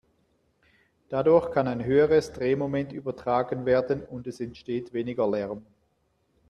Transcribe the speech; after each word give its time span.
Dadurch 1.09 1.51
kann 1.51 1.67
ein 1.67 1.85
höheres 1.85 2.33
Drehmoment 2.33 2.91
übertragen 2.91 3.67
werden 3.67 4.01
und 4.03 4.25
es 4.25 4.39
entsteht 4.39 4.93
weniger 4.93 5.29
Lärm. 5.29 5.63